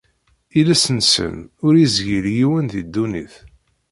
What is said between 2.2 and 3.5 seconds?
yiwen di ddunit.